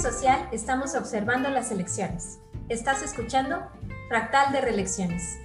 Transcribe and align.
Social 0.00 0.48
estamos 0.52 0.94
observando 0.94 1.50
las 1.50 1.70
elecciones. 1.70 2.40
Estás 2.70 3.02
escuchando 3.02 3.68
Fractal 4.08 4.50
de 4.50 4.62
Reelecciones. 4.62 5.38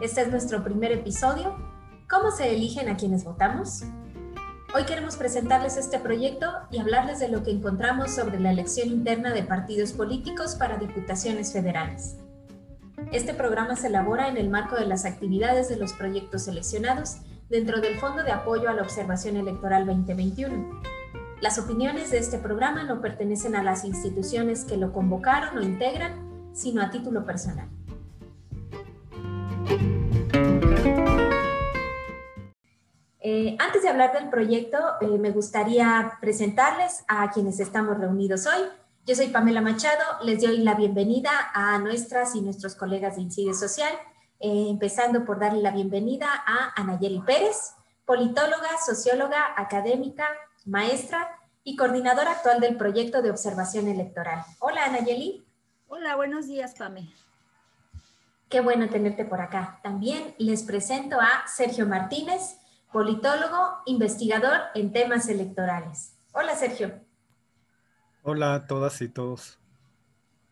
Este 0.00 0.22
es 0.22 0.28
nuestro 0.28 0.62
primer 0.62 0.92
episodio. 0.92 1.56
¿Cómo 2.08 2.30
se 2.30 2.54
eligen 2.54 2.88
a 2.88 2.96
quienes 2.96 3.24
votamos? 3.24 3.82
Hoy 4.74 4.84
queremos 4.84 5.16
presentarles 5.16 5.76
este 5.76 5.98
proyecto 5.98 6.46
y 6.70 6.78
hablarles 6.78 7.18
de 7.18 7.28
lo 7.28 7.42
que 7.42 7.50
encontramos 7.50 8.12
sobre 8.12 8.38
la 8.38 8.52
elección 8.52 8.88
interna 8.88 9.32
de 9.32 9.42
partidos 9.42 9.92
políticos 9.92 10.54
para 10.54 10.78
diputaciones 10.78 11.52
federales. 11.52 12.16
Este 13.10 13.34
programa 13.34 13.74
se 13.74 13.88
elabora 13.88 14.28
en 14.28 14.36
el 14.36 14.48
marco 14.48 14.76
de 14.76 14.86
las 14.86 15.04
actividades 15.04 15.68
de 15.68 15.76
los 15.76 15.92
proyectos 15.92 16.44
seleccionados 16.44 17.16
dentro 17.50 17.80
del 17.80 17.98
Fondo 17.98 18.22
de 18.22 18.30
Apoyo 18.30 18.70
a 18.70 18.74
la 18.74 18.82
Observación 18.82 19.36
Electoral 19.36 19.86
2021 19.86 21.01
las 21.42 21.58
opiniones 21.58 22.12
de 22.12 22.18
este 22.18 22.38
programa 22.38 22.84
no 22.84 23.00
pertenecen 23.00 23.56
a 23.56 23.64
las 23.64 23.84
instituciones 23.84 24.64
que 24.64 24.76
lo 24.76 24.92
convocaron 24.92 25.58
o 25.58 25.60
integran, 25.60 26.52
sino 26.54 26.80
a 26.80 26.88
título 26.88 27.26
personal. 27.26 27.68
Eh, 33.18 33.56
antes 33.58 33.82
de 33.82 33.88
hablar 33.88 34.12
del 34.12 34.30
proyecto, 34.30 34.78
eh, 35.00 35.18
me 35.18 35.32
gustaría 35.32 36.16
presentarles 36.20 37.04
a 37.08 37.28
quienes 37.32 37.58
estamos 37.58 37.98
reunidos 37.98 38.46
hoy. 38.46 38.62
Yo 39.04 39.16
soy 39.16 39.26
Pamela 39.26 39.60
Machado, 39.60 40.04
les 40.22 40.40
doy 40.42 40.58
la 40.58 40.74
bienvenida 40.74 41.32
a 41.54 41.76
nuestras 41.80 42.36
y 42.36 42.40
nuestros 42.40 42.76
colegas 42.76 43.16
de 43.16 43.22
Incide 43.22 43.54
Social, 43.54 43.92
eh, 44.38 44.66
empezando 44.68 45.24
por 45.24 45.40
darle 45.40 45.60
la 45.60 45.72
bienvenida 45.72 46.28
a 46.46 46.80
Anayeli 46.80 47.20
Pérez, 47.22 47.74
politóloga, 48.04 48.78
socióloga, 48.86 49.54
académica, 49.56 50.28
maestra 50.66 51.38
y 51.64 51.76
coordinadora 51.76 52.32
actual 52.32 52.60
del 52.60 52.76
proyecto 52.76 53.22
de 53.22 53.30
observación 53.30 53.88
electoral. 53.88 54.44
Hola, 54.58 54.84
Anayeli. 54.86 55.44
Hola, 55.88 56.16
buenos 56.16 56.46
días, 56.46 56.74
Pame. 56.74 57.12
Qué 58.48 58.60
bueno 58.60 58.88
tenerte 58.88 59.24
por 59.24 59.40
acá. 59.40 59.80
También 59.82 60.34
les 60.38 60.62
presento 60.62 61.20
a 61.20 61.46
Sergio 61.46 61.86
Martínez, 61.86 62.58
politólogo, 62.92 63.78
investigador 63.86 64.60
en 64.74 64.92
temas 64.92 65.28
electorales. 65.28 66.14
Hola, 66.32 66.54
Sergio. 66.54 67.00
Hola 68.22 68.54
a 68.54 68.66
todas 68.66 69.00
y 69.00 69.08
todos. 69.08 69.58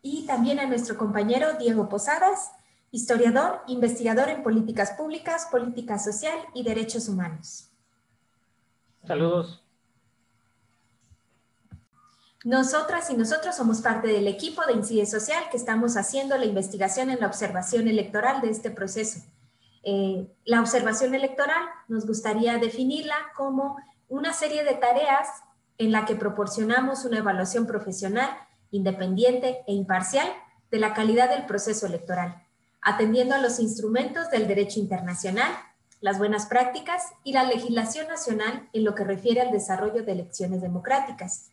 Y 0.02 0.26
también 0.26 0.60
a 0.60 0.66
nuestro 0.66 0.96
compañero 0.96 1.54
Diego 1.58 1.88
Posadas, 1.88 2.50
historiador, 2.90 3.60
investigador 3.66 4.28
en 4.28 4.42
políticas 4.42 4.92
públicas, 4.92 5.48
política 5.50 5.98
social 5.98 6.38
y 6.54 6.62
derechos 6.62 7.08
humanos. 7.08 7.70
Saludos. 9.06 9.62
Nosotras 12.44 13.10
y 13.10 13.16
nosotros 13.18 13.54
somos 13.54 13.82
parte 13.82 14.08
del 14.08 14.26
equipo 14.26 14.64
de 14.64 14.72
Incide 14.72 15.04
Social 15.04 15.44
que 15.50 15.58
estamos 15.58 15.98
haciendo 15.98 16.38
la 16.38 16.46
investigación 16.46 17.10
en 17.10 17.20
la 17.20 17.26
observación 17.26 17.86
electoral 17.86 18.40
de 18.40 18.48
este 18.48 18.70
proceso. 18.70 19.20
Eh, 19.82 20.26
la 20.46 20.60
observación 20.60 21.14
electoral 21.14 21.62
nos 21.88 22.06
gustaría 22.06 22.56
definirla 22.56 23.14
como 23.36 23.76
una 24.08 24.32
serie 24.32 24.64
de 24.64 24.72
tareas 24.72 25.28
en 25.76 25.92
la 25.92 26.06
que 26.06 26.16
proporcionamos 26.16 27.04
una 27.04 27.18
evaluación 27.18 27.66
profesional, 27.66 28.30
independiente 28.70 29.58
e 29.66 29.74
imparcial 29.74 30.26
de 30.70 30.78
la 30.78 30.94
calidad 30.94 31.28
del 31.28 31.44
proceso 31.44 31.86
electoral, 31.86 32.42
atendiendo 32.80 33.34
a 33.34 33.38
los 33.38 33.60
instrumentos 33.60 34.30
del 34.30 34.48
derecho 34.48 34.80
internacional, 34.80 35.52
las 36.00 36.16
buenas 36.16 36.46
prácticas 36.46 37.02
y 37.22 37.34
la 37.34 37.44
legislación 37.44 38.08
nacional 38.08 38.70
en 38.72 38.84
lo 38.84 38.94
que 38.94 39.04
refiere 39.04 39.42
al 39.42 39.50
desarrollo 39.50 40.04
de 40.04 40.12
elecciones 40.12 40.62
democráticas 40.62 41.50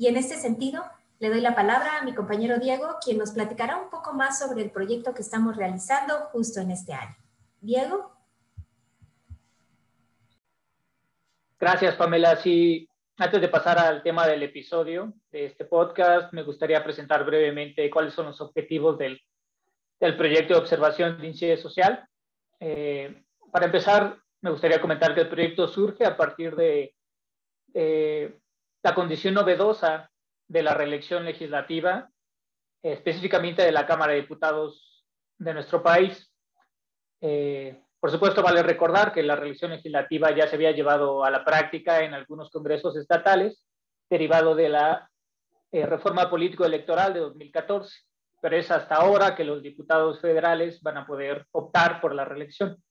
y 0.00 0.06
en 0.06 0.16
este 0.16 0.36
sentido, 0.36 0.82
le 1.18 1.28
doy 1.28 1.42
la 1.42 1.54
palabra 1.54 1.98
a 1.98 2.04
mi 2.04 2.14
compañero 2.14 2.58
Diego, 2.58 2.96
quien 3.04 3.18
nos 3.18 3.32
platicará 3.32 3.76
un 3.76 3.90
poco 3.90 4.14
más 4.14 4.38
sobre 4.38 4.62
el 4.62 4.70
proyecto 4.70 5.12
que 5.12 5.20
estamos 5.20 5.54
realizando 5.58 6.14
justo 6.32 6.58
en 6.58 6.70
este 6.70 6.94
año. 6.94 7.14
Diego. 7.60 8.10
Gracias, 11.58 11.96
Pamela. 11.96 12.34
Sí, 12.36 12.88
antes 13.18 13.42
de 13.42 13.48
pasar 13.48 13.78
al 13.78 14.02
tema 14.02 14.26
del 14.26 14.42
episodio 14.42 15.12
de 15.30 15.44
este 15.44 15.66
podcast, 15.66 16.32
me 16.32 16.44
gustaría 16.44 16.82
presentar 16.82 17.22
brevemente 17.26 17.90
cuáles 17.90 18.14
son 18.14 18.24
los 18.24 18.40
objetivos 18.40 18.96
del, 18.96 19.20
del 20.00 20.16
proyecto 20.16 20.54
de 20.54 20.60
observación 20.60 21.20
de 21.20 21.26
INCIDE 21.26 21.58
Social. 21.58 22.08
Eh, 22.58 23.22
para 23.52 23.66
empezar, 23.66 24.16
me 24.40 24.50
gustaría 24.50 24.80
comentar 24.80 25.14
que 25.14 25.20
el 25.20 25.28
proyecto 25.28 25.68
surge 25.68 26.06
a 26.06 26.16
partir 26.16 26.56
de 26.56 26.94
la 28.82 28.94
condición 28.94 29.34
novedosa 29.34 30.10
de 30.48 30.62
la 30.62 30.74
reelección 30.74 31.24
legislativa, 31.24 32.10
específicamente 32.82 33.62
de 33.62 33.72
la 33.72 33.86
Cámara 33.86 34.12
de 34.12 34.22
Diputados 34.22 35.04
de 35.38 35.54
nuestro 35.54 35.82
país. 35.82 36.32
Eh, 37.20 37.82
por 38.00 38.10
supuesto, 38.10 38.42
vale 38.42 38.62
recordar 38.62 39.12
que 39.12 39.22
la 39.22 39.36
reelección 39.36 39.72
legislativa 39.72 40.34
ya 40.34 40.48
se 40.48 40.56
había 40.56 40.72
llevado 40.72 41.22
a 41.24 41.30
la 41.30 41.44
práctica 41.44 42.02
en 42.02 42.14
algunos 42.14 42.50
congresos 42.50 42.96
estatales, 42.96 43.66
derivado 44.08 44.54
de 44.54 44.70
la 44.70 45.10
eh, 45.70 45.86
reforma 45.86 46.30
político-electoral 46.30 47.12
de 47.12 47.20
2014, 47.20 48.00
pero 48.40 48.56
es 48.56 48.70
hasta 48.70 48.96
ahora 48.96 49.36
que 49.36 49.44
los 49.44 49.62
diputados 49.62 50.20
federales 50.20 50.80
van 50.82 50.96
a 50.96 51.06
poder 51.06 51.46
optar 51.52 52.00
por 52.00 52.14
la 52.14 52.24
reelección. 52.24 52.82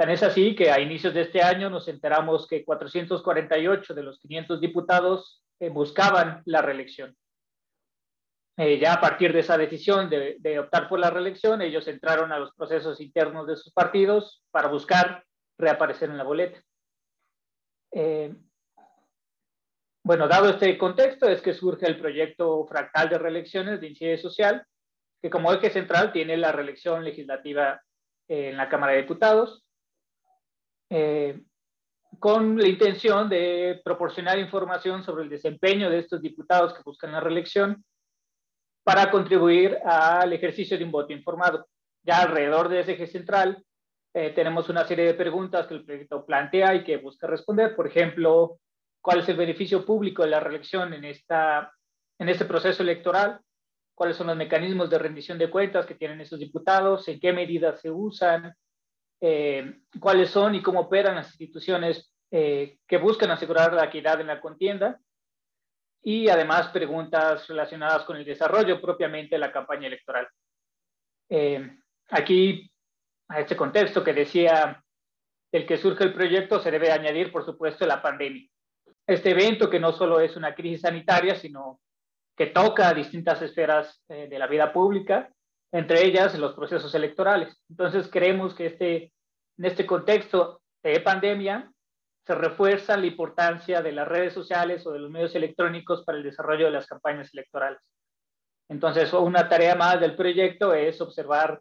Tan 0.00 0.08
es 0.08 0.22
así 0.22 0.56
que 0.56 0.70
a 0.70 0.80
inicios 0.80 1.12
de 1.12 1.20
este 1.20 1.42
año 1.42 1.68
nos 1.68 1.86
enteramos 1.86 2.46
que 2.46 2.64
448 2.64 3.92
de 3.92 4.02
los 4.02 4.18
500 4.18 4.58
diputados 4.58 5.44
eh, 5.60 5.68
buscaban 5.68 6.40
la 6.46 6.62
reelección. 6.62 7.14
Eh, 8.56 8.78
ya 8.78 8.94
a 8.94 9.00
partir 9.02 9.30
de 9.34 9.40
esa 9.40 9.58
decisión 9.58 10.08
de, 10.08 10.58
optar 10.58 10.88
por 10.88 11.00
la 11.00 11.10
reelección, 11.10 11.60
ellos 11.60 11.86
entraron 11.86 12.32
a 12.32 12.38
los 12.38 12.54
procesos 12.54 12.98
internos 12.98 13.46
de 13.46 13.56
sus 13.56 13.74
partidos 13.74 14.42
para 14.50 14.68
buscar 14.68 15.22
reaparecer 15.58 16.08
en 16.08 16.16
la 16.16 16.24
boleta. 16.24 16.62
Eh, 17.92 18.34
bueno, 20.02 20.28
dado 20.28 20.48
este 20.48 20.78
contexto, 20.78 21.28
es 21.28 21.42
que 21.42 21.52
surge 21.52 21.86
el 21.86 22.00
proyecto 22.00 22.66
fractal 22.66 23.10
de 23.10 23.18
reelecciones 23.18 23.82
de 23.82 23.88
Incide 23.88 24.16
Social, 24.16 24.64
que 25.20 25.28
como 25.28 25.52
eje 25.52 25.68
central 25.68 26.10
tiene 26.10 26.38
la 26.38 26.52
reelección 26.52 27.04
legislativa 27.04 27.82
en 28.28 28.56
la 28.56 28.70
Cámara 28.70 28.94
de 28.94 29.02
Diputados, 29.02 29.66
eh, 30.90 31.40
con 32.18 32.58
la 32.58 32.68
intención 32.68 33.28
de 33.28 33.80
proporcionar 33.84 34.38
información 34.38 35.02
sobre 35.02 35.24
el 35.24 35.30
desempeño 35.30 35.88
de 35.88 36.00
estos 36.00 36.20
diputados 36.20 36.74
que 36.74 36.82
buscan 36.84 37.12
la 37.12 37.20
reelección 37.20 37.84
para 38.82 39.10
contribuir 39.10 39.78
al 39.84 40.32
ejercicio 40.32 40.76
de 40.76 40.84
un 40.84 40.90
voto 40.90 41.12
informado. 41.12 41.68
Ya 42.02 42.22
alrededor 42.22 42.68
de 42.68 42.80
ese 42.80 42.92
eje 42.92 43.06
central 43.06 43.64
eh, 44.12 44.30
tenemos 44.30 44.68
una 44.68 44.84
serie 44.84 45.04
de 45.04 45.14
preguntas 45.14 45.66
que 45.66 45.74
el 45.74 45.84
proyecto 45.84 46.26
plantea 46.26 46.74
y 46.74 46.84
que 46.84 46.96
busca 46.96 47.26
responder. 47.26 47.76
Por 47.76 47.86
ejemplo, 47.86 48.58
¿cuál 49.00 49.20
es 49.20 49.28
el 49.28 49.36
beneficio 49.36 49.86
público 49.86 50.24
de 50.24 50.30
la 50.30 50.40
reelección 50.40 50.92
en, 50.92 51.04
esta, 51.04 51.72
en 52.18 52.28
este 52.28 52.44
proceso 52.44 52.82
electoral? 52.82 53.40
¿Cuáles 53.94 54.16
son 54.16 54.26
los 54.26 54.36
mecanismos 54.36 54.90
de 54.90 54.98
rendición 54.98 55.38
de 55.38 55.50
cuentas 55.50 55.86
que 55.86 55.94
tienen 55.94 56.20
esos 56.20 56.40
diputados? 56.40 57.06
¿En 57.06 57.20
qué 57.20 57.32
medidas 57.32 57.80
se 57.80 57.90
usan? 57.90 58.52
Eh, 59.22 59.80
cuáles 60.00 60.30
son 60.30 60.54
y 60.54 60.62
cómo 60.62 60.80
operan 60.80 61.16
las 61.16 61.28
instituciones 61.28 62.10
eh, 62.30 62.78
que 62.86 62.96
buscan 62.96 63.30
asegurar 63.30 63.72
la 63.74 63.84
equidad 63.84 64.18
en 64.20 64.28
la 64.28 64.40
contienda 64.40 64.98
y 66.02 66.30
además 66.30 66.68
preguntas 66.68 67.46
relacionadas 67.46 68.04
con 68.04 68.16
el 68.16 68.24
desarrollo 68.24 68.80
propiamente 68.80 69.34
de 69.34 69.40
la 69.40 69.52
campaña 69.52 69.88
electoral. 69.88 70.26
Eh, 71.28 71.76
aquí, 72.08 72.70
a 73.28 73.40
este 73.40 73.56
contexto 73.56 74.02
que 74.02 74.14
decía 74.14 74.82
el 75.52 75.66
que 75.66 75.76
surge 75.76 76.04
el 76.04 76.14
proyecto, 76.14 76.60
se 76.60 76.70
debe 76.70 76.90
añadir, 76.90 77.30
por 77.30 77.44
supuesto, 77.44 77.84
la 77.86 78.00
pandemia. 78.00 78.48
Este 79.06 79.30
evento 79.30 79.68
que 79.68 79.80
no 79.80 79.92
solo 79.92 80.20
es 80.20 80.36
una 80.36 80.54
crisis 80.54 80.82
sanitaria, 80.82 81.34
sino 81.34 81.80
que 82.36 82.46
toca 82.46 82.88
a 82.88 82.94
distintas 82.94 83.42
esferas 83.42 84.02
de 84.08 84.38
la 84.38 84.46
vida 84.46 84.72
pública 84.72 85.30
entre 85.72 86.04
ellas 86.04 86.36
los 86.38 86.54
procesos 86.54 86.94
electorales. 86.94 87.56
Entonces 87.68 88.08
creemos 88.10 88.54
que 88.54 88.66
este, 88.66 89.12
en 89.60 89.66
este 89.66 89.84
contexto 89.84 90.62
de 90.82 91.00
pandemia 91.00 91.70
se 92.26 92.34
refuerza 92.34 92.96
la 92.96 93.04
importancia 93.04 93.82
de 93.82 93.92
las 93.92 94.08
redes 94.08 94.32
sociales 94.32 94.86
o 94.86 94.92
de 94.92 95.00
los 95.00 95.10
medios 95.10 95.34
electrónicos 95.34 96.02
para 96.02 96.16
el 96.16 96.24
desarrollo 96.24 96.64
de 96.64 96.70
las 96.70 96.86
campañas 96.86 97.28
electorales. 97.34 97.78
Entonces, 98.70 99.12
una 99.12 99.50
tarea 99.50 99.74
más 99.74 100.00
del 100.00 100.16
proyecto 100.16 100.72
es 100.72 100.98
observar 101.02 101.60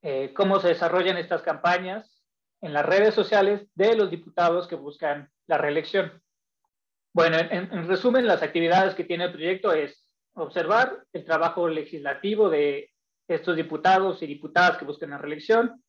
eh, 0.00 0.32
cómo 0.34 0.58
se 0.58 0.68
desarrollan 0.68 1.18
estas 1.18 1.42
campañas 1.42 2.24
en 2.62 2.72
las 2.72 2.86
redes 2.86 3.14
sociales 3.14 3.68
de 3.74 3.94
los 3.94 4.10
diputados 4.10 4.66
que 4.66 4.76
buscan 4.76 5.30
la 5.48 5.58
reelección. 5.58 6.22
Bueno, 7.12 7.36
en, 7.36 7.70
en 7.70 7.88
resumen, 7.88 8.26
las 8.26 8.42
actividades 8.42 8.94
que 8.94 9.04
tiene 9.04 9.24
el 9.24 9.32
proyecto 9.32 9.72
es 9.72 10.02
observar 10.32 11.04
el 11.12 11.26
trabajo 11.26 11.68
legislativo 11.68 12.48
de 12.48 12.90
estos 13.28 13.54
diputados 13.54 14.22
y 14.22 14.26
diputadas 14.26 14.78
que 14.78 14.86
buscan 14.86 15.10
la 15.10 15.18
reelección, 15.18 15.82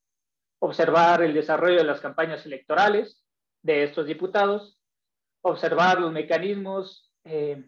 observar 0.60 1.24
el 1.24 1.34
desarrollo 1.34 1.78
de 1.78 1.84
las 1.86 2.02
campañas 2.02 2.46
electorales 2.46 3.24
de 3.62 3.84
estos 3.84 4.06
diputados, 4.06 4.80
observar 5.42 6.00
los 6.00 6.12
mecanismos 6.12 7.12
eh, 7.24 7.66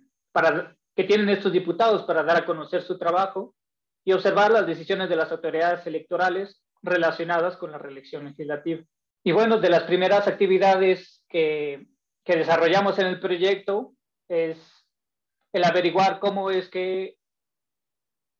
que 0.95 1.03
tienen 1.03 1.29
estos 1.29 1.51
diputados 1.51 2.03
para 2.03 2.23
dar 2.23 2.38
a 2.38 2.45
conocer 2.45 2.81
su 2.81 2.97
trabajo 2.97 3.55
y 4.03 4.13
observar 4.13 4.51
las 4.51 4.65
decisiones 4.65 5.09
de 5.09 5.15
las 5.15 5.31
autoridades 5.31 5.85
electorales 5.88 6.61
relacionadas 6.81 7.57
con 7.57 7.71
la 7.71 7.77
reelección 7.77 8.25
legislativa. 8.25 8.83
Y 9.23 9.31
bueno, 9.31 9.59
de 9.59 9.69
las 9.69 9.83
primeras 9.83 10.27
actividades 10.27 11.23
que, 11.29 11.88
que 12.23 12.35
desarrollamos 12.35 12.97
en 12.99 13.07
el 13.07 13.19
proyecto 13.19 13.93
es 14.27 14.57
el 15.53 15.63
averiguar 15.63 16.19
cómo 16.19 16.49
es 16.49 16.69
que 16.69 17.17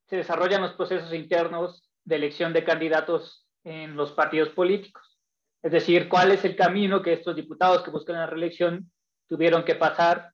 se 0.08 0.18
desarrollan 0.18 0.62
los 0.62 0.74
procesos 0.74 1.14
internos 1.14 1.90
de 2.04 2.16
elección 2.16 2.52
de 2.54 2.64
candidatos 2.64 3.46
en 3.64 3.96
los 3.96 4.12
partidos 4.12 4.50
políticos. 4.50 5.20
Es 5.62 5.72
decir, 5.72 6.10
cuál 6.10 6.32
es 6.32 6.44
el 6.44 6.56
camino 6.56 7.02
que 7.02 7.14
estos 7.14 7.36
diputados 7.36 7.84
que 7.84 7.92
buscan 7.92 8.16
la 8.16 8.26
reelección 8.26 8.92
tuvieron 9.28 9.64
que 9.64 9.76
pasar 9.76 10.34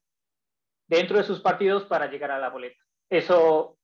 dentro 0.88 1.18
de 1.18 1.24
sus 1.24 1.40
partidos 1.40 1.84
para 1.84 2.10
llegar 2.10 2.30
a 2.30 2.38
la 2.38 2.48
boleta. 2.48 2.82
Eso 3.10 3.78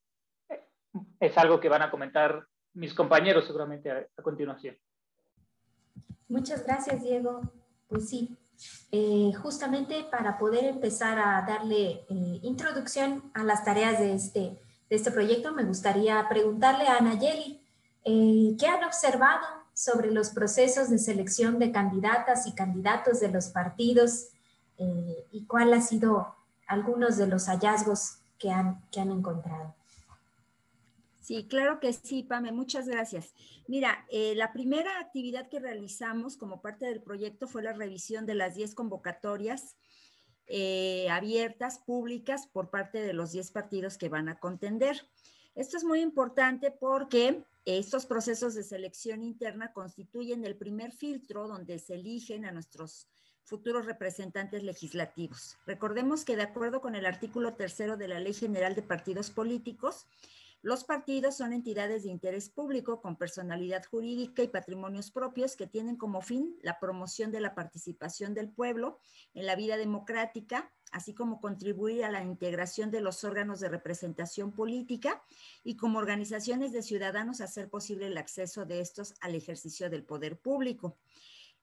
es 1.21 1.39
algo 1.39 1.61
que 1.61 1.69
van 1.69 1.83
a 1.83 1.91
comentar 1.91 2.47
mis 2.73 2.95
compañeros 2.95 3.47
seguramente 3.47 3.91
a, 3.91 4.23
continuación. 4.23 4.77
Muchas 6.29 6.65
gracias, 6.65 7.03
Diego. 7.03 7.43
Pues 7.89 8.09
sí, 8.09 8.37
eh, 8.91 9.33
justamente 9.41 10.05
para 10.11 10.39
poder 10.39 10.65
empezar 10.65 11.19
a 11.19 11.45
darle 11.47 12.05
eh, 12.09 12.41
introducción 12.43 13.31
a 13.35 13.45
las 13.45 13.65
tareas 13.65 13.99
de 13.99 14.15
este, 14.15 14.41
de 14.41 14.97
este 14.97 15.11
proyecto, 15.11 15.53
me 15.53 15.65
gustaría 15.65 16.27
preguntarle 16.29 16.89
a 16.89 16.97
Anayeli, 16.97 17.64
eh, 18.05 18.57
¿qué 18.59 18.67
han 18.67 18.85
observado 18.85 19.47
sobre 19.75 20.11
los 20.11 20.31
procesos 20.31 20.91
de 20.91 20.99
selección 20.99 21.59
de 21.59 21.73
candidatas 21.73 22.47
y 22.47 22.53
candidatos 22.53 23.21
de 23.21 23.31
los 23.31 23.47
partidos 23.49 24.29
y 25.31 25.45
cuál 25.47 25.73
ha 25.73 25.81
sido 25.81 26.35
algunos 26.67 27.17
de 27.17 27.29
los 27.29 27.47
hallazgos 27.47 28.19
que 28.39 28.51
han, 28.51 28.81
que 28.91 29.01
han 29.01 29.11
encontrado? 29.11 29.75
Sí, 31.25 31.47
claro 31.49 31.81
que 31.81 31.91
sí, 31.95 32.23
Pame, 32.23 32.53
muchas 32.53 32.87
gracias. 32.87 33.33
Mira, 33.67 34.05
eh, 34.11 34.35
la 34.35 34.53
primera 34.53 35.01
actividad 35.01 35.49
que 35.49 35.59
realizamos 35.59 36.37
como 36.37 36.61
parte 36.61 36.85
del 36.85 37.01
proyecto 37.01 37.49
fue 37.49 37.63
la 37.63 37.73
revisión 37.73 38.27
de 38.27 38.35
las 38.35 38.55
10 38.57 38.75
convocatorias 38.75 39.75
eh, 40.47 41.09
abiertas, 41.09 41.79
públicas, 41.79 42.47
por 42.47 42.69
parte 42.69 43.01
de 43.01 43.15
los 43.15 43.33
10 43.33 43.53
partidos 43.53 43.97
que 43.97 44.11
van 44.11 44.29
a 44.29 44.39
contender. 44.39 45.09
Esto 45.55 45.79
es 45.79 45.85
muy 45.85 46.03
importante 46.03 46.71
porque 46.71 47.43
estos 47.65 48.07
procesos 48.07 48.55
de 48.55 48.63
selección 48.63 49.23
interna 49.23 49.73
constituyen 49.73 50.45
el 50.45 50.57
primer 50.57 50.93
filtro 50.93 51.49
donde 51.49 51.79
se 51.79 51.95
eligen 51.95 52.45
a 52.45 52.53
nuestros 52.53 53.09
futuros 53.45 53.87
representantes 53.87 54.63
legislativos. 54.63 55.57
Recordemos 55.67 56.25
que 56.25 56.37
de 56.37 56.43
acuerdo 56.43 56.81
con 56.81 56.95
el 56.95 57.07
artículo 57.07 57.55
tercero 57.55 57.97
de 57.97 58.09
la 58.09 58.21
Ley 58.21 58.35
General 58.35 58.75
de 58.75 58.83
Partidos 58.83 59.31
Políticos, 59.31 60.07
los 60.65 60.83
partidos 60.83 61.37
son 61.37 61.53
entidades 61.53 62.05
de 62.05 62.11
interés 62.11 62.49
público 62.49 63.03
con 63.03 63.17
personalidad 63.17 63.85
jurídica 63.85 64.43
y 64.43 64.49
patrimonios 64.49 65.11
propios 65.11 65.57
que 65.57 65.67
tienen 65.67 65.97
como 65.97 66.23
fin 66.23 66.57
la 66.63 66.81
promoción 66.81 67.31
de 67.31 67.41
la 67.41 67.55
participación 67.55 68.33
del 68.33 68.49
pueblo 68.49 68.99
en 69.35 69.45
la 69.45 69.57
vida 69.57 69.77
democrática, 69.77 70.73
así 70.95 71.13
como 71.13 71.41
contribuir 71.41 72.05
a 72.05 72.11
la 72.11 72.23
integración 72.23 72.91
de 72.91 73.01
los 73.01 73.25
órganos 73.25 73.61
de 73.61 73.69
representación 73.69 74.53
política 74.53 75.23
y 75.65 75.77
como 75.77 75.99
organizaciones 75.99 76.73
de 76.73 76.83
ciudadanos 76.83 77.41
hacer 77.41 77.69
posible 77.69 78.07
el 78.07 78.17
acceso 78.17 78.65
de 78.65 78.81
estos 78.81 79.15
al 79.21 79.35
ejercicio 79.35 79.91
del 79.91 80.05
poder 80.05 80.39
público. 80.39 80.97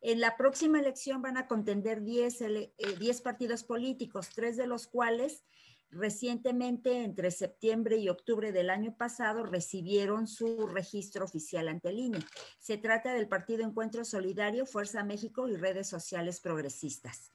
En 0.01 0.19
la 0.19 0.36
próxima 0.36 0.80
elección 0.80 1.22
van 1.22 1.38
a 1.38 1.48
contender 1.48 2.04
10, 2.04 2.39
10 2.39 3.19
eh, 3.19 3.24
partidos 3.24 3.63
políticos, 3.63 4.30
tres 4.36 4.57
de 4.57 4.68
los 4.68 4.88
cuales 4.88 5.44
Recientemente, 5.92 7.04
entre 7.04 7.31
septiembre 7.31 7.98
y 7.98 8.07
octubre 8.07 8.54
del 8.54 8.69
año 8.69 8.95
pasado, 8.95 9.44
recibieron 9.44 10.25
su 10.25 10.66
registro 10.68 11.25
oficial 11.25 11.68
ante 11.68 11.89
el 11.89 12.00
INE. 12.00 12.19
Se 12.60 12.78
trata 12.78 13.13
del 13.13 13.28
Partido 13.28 13.66
Encuentro 13.66 14.06
Solidario, 14.06 14.66
Fuerza 14.66 15.04
México 15.04 15.50
y 15.50 15.57
Redes 15.57 15.89
Sociales 15.89 16.39
Progresistas. 16.39 17.30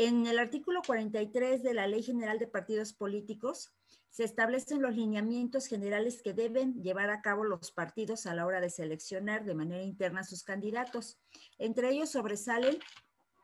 En 0.00 0.28
el 0.28 0.38
artículo 0.38 0.80
43 0.86 1.64
de 1.64 1.74
la 1.74 1.88
Ley 1.88 2.04
General 2.04 2.38
de 2.38 2.46
Partidos 2.46 2.92
Políticos 2.92 3.72
se 4.10 4.22
establecen 4.22 4.80
los 4.80 4.94
lineamientos 4.94 5.66
generales 5.66 6.22
que 6.22 6.32
deben 6.32 6.80
llevar 6.84 7.10
a 7.10 7.20
cabo 7.20 7.42
los 7.42 7.72
partidos 7.72 8.24
a 8.26 8.34
la 8.36 8.46
hora 8.46 8.60
de 8.60 8.70
seleccionar 8.70 9.44
de 9.44 9.56
manera 9.56 9.82
interna 9.82 10.22
sus 10.22 10.44
candidatos. 10.44 11.18
Entre 11.58 11.90
ellos 11.90 12.10
sobresalen 12.10 12.78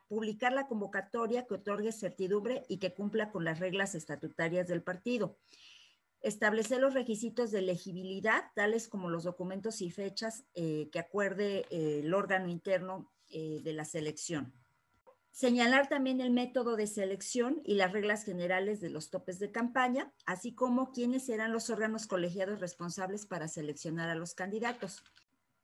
publicar 0.07 0.53
la 0.53 0.65
convocatoria 0.67 1.45
que 1.45 1.55
otorgue 1.55 1.91
certidumbre 1.91 2.63
y 2.69 2.77
que 2.77 2.93
cumpla 2.93 3.33
con 3.33 3.43
las 3.43 3.59
reglas 3.59 3.93
estatutarias 3.93 4.65
del 4.69 4.81
partido. 4.81 5.37
Establecer 6.21 6.79
los 6.79 6.93
requisitos 6.93 7.51
de 7.51 7.59
elegibilidad, 7.59 8.45
tales 8.55 8.87
como 8.87 9.09
los 9.09 9.25
documentos 9.25 9.81
y 9.81 9.91
fechas 9.91 10.45
eh, 10.53 10.87
que 10.89 10.99
acuerde 10.99 11.65
eh, 11.69 11.99
el 11.99 12.13
órgano 12.13 12.47
interno 12.47 13.11
eh, 13.27 13.59
de 13.61 13.73
la 13.73 13.83
selección. 13.83 14.53
Señalar 15.35 15.89
también 15.89 16.21
el 16.21 16.31
método 16.31 16.77
de 16.77 16.87
selección 16.87 17.61
y 17.65 17.73
las 17.73 17.91
reglas 17.91 18.23
generales 18.23 18.79
de 18.79 18.89
los 18.89 19.09
topes 19.09 19.37
de 19.37 19.51
campaña, 19.51 20.13
así 20.25 20.55
como 20.55 20.93
quiénes 20.93 21.25
serán 21.25 21.51
los 21.51 21.69
órganos 21.69 22.07
colegiados 22.07 22.61
responsables 22.61 23.25
para 23.25 23.49
seleccionar 23.49 24.09
a 24.09 24.15
los 24.15 24.33
candidatos 24.33 25.03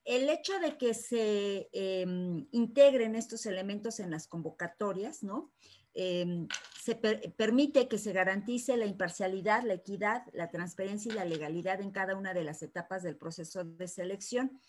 el 0.04 0.30
hecho 0.30 0.60
de 0.60 0.78
que 0.78 0.94
se 0.94 1.70
em, 1.72 2.48
integren 2.52 3.16
estos 3.16 3.46
elementos 3.46 4.00
en 4.00 4.12
las 4.12 4.28
convocatorias, 4.28 5.24
¿no? 5.24 5.54
Em, 5.94 6.48
se 6.82 6.96
permite 6.96 7.88
que 7.88 7.98
se 7.98 8.12
garantice 8.12 8.76
la 8.76 8.88
imparcialidad, 8.88 9.64
la 9.64 9.76
equidad, 9.76 10.24
la 10.34 10.50
transparencia 10.50 11.12
y 11.12 11.16
la 11.16 11.26
legalidad 11.26 11.80
en 11.80 11.92
cada 11.92 12.18
una 12.18 12.34
de 12.34 12.44
las 12.44 12.62
etapas 12.62 13.04
del 13.04 13.16
proceso 13.16 13.64
de 13.64 13.88
selección, 13.88 14.60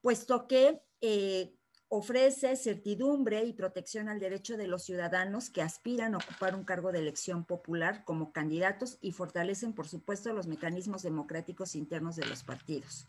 puesto 0.00 0.48
que 0.48 0.80
eh, 1.00 1.54
ofrece 1.88 2.56
certidumbre 2.56 3.44
y 3.44 3.52
protección 3.52 4.08
al 4.08 4.18
derecho 4.18 4.56
de 4.56 4.66
los 4.66 4.84
ciudadanos 4.84 5.50
que 5.50 5.62
aspiran 5.62 6.14
a 6.14 6.18
ocupar 6.18 6.54
un 6.54 6.64
cargo 6.64 6.92
de 6.92 6.98
elección 6.98 7.44
popular 7.44 8.04
como 8.04 8.32
candidatos 8.32 8.98
y 9.00 9.12
fortalecen, 9.12 9.72
por 9.72 9.86
supuesto, 9.86 10.32
los 10.32 10.46
mecanismos 10.46 11.02
democráticos 11.02 11.76
internos 11.76 12.16
de 12.16 12.26
los 12.26 12.42
partidos. 12.42 13.06